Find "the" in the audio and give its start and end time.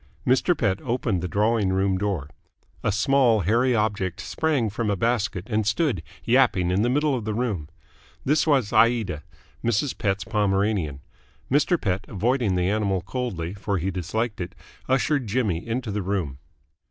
1.21-1.27, 6.81-6.89, 7.23-7.35, 12.55-12.67, 15.91-16.01